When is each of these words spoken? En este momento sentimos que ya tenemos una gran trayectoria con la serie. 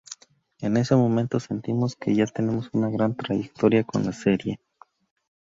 En 0.61 0.77
este 0.77 0.95
momento 0.95 1.39
sentimos 1.39 1.95
que 1.95 2.15
ya 2.15 2.25
tenemos 2.25 2.71
una 2.73 2.89
gran 2.89 3.15
trayectoria 3.15 3.83
con 3.83 4.03
la 4.03 4.13
serie. 4.13 4.59